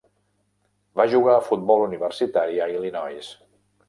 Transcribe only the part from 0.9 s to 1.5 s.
Va jugar a